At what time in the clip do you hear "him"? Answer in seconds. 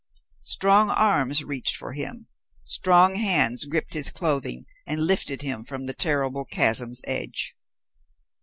1.93-2.25, 5.43-5.63